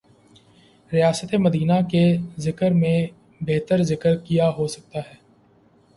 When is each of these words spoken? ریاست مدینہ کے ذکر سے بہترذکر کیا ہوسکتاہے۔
ریاست 0.91 1.33
مدینہ 1.35 1.73
کے 1.91 2.03
ذکر 2.37 2.71
سے 2.73 2.95
بہترذکر 3.41 4.17
کیا 4.17 4.49
ہوسکتاہے۔ 4.57 5.15